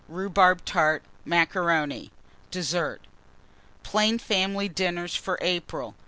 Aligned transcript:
Rhubarb 0.09 0.65
Tart. 0.65 1.03
Macaroni. 1.25 2.11
DESSERT. 2.49 3.01
PLAIN 3.83 4.17
FAMILY 4.17 4.67
DINNERS 4.67 5.15
FOR 5.15 5.37
APRIL. 5.43 5.93